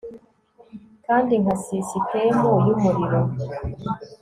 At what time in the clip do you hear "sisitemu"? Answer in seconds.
1.63-2.49